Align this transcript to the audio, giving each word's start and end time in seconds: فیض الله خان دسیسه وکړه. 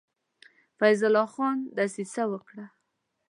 فیض 0.77 1.01
الله 1.07 1.27
خان 1.33 1.57
دسیسه 1.77 2.23
وکړه. 2.31 2.65